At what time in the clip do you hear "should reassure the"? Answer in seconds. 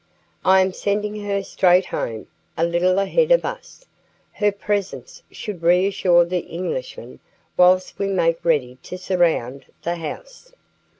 5.29-6.39